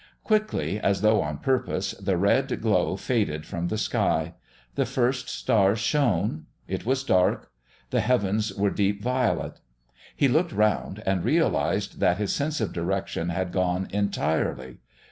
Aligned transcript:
Quickly, 0.23 0.79
as 0.79 1.01
though 1.01 1.21
on 1.21 1.37
purpose, 1.37 1.91
the 1.91 2.17
red 2.17 2.59
glow 2.59 2.97
faded 2.97 3.45
from 3.45 3.67
the 3.67 3.77
sky; 3.77 4.33
the 4.73 4.87
first 4.87 5.29
stars 5.29 5.77
shone; 5.77 6.47
it 6.67 6.87
was 6.87 7.03
dark; 7.03 7.51
the 7.91 8.01
heavens 8.01 8.51
were 8.51 8.71
deep 8.71 9.03
violet. 9.03 9.59
He 10.15 10.27
looked 10.27 10.53
round 10.53 11.03
and 11.05 11.23
realised 11.23 11.99
that 11.99 12.17
his 12.17 12.33
sense 12.33 12.59
of 12.59 12.73
direction 12.73 13.29
had 13.29 13.51
gone 13.51 13.87
entirely. 13.91 14.79